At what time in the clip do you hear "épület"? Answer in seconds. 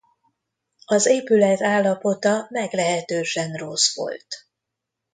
1.05-1.61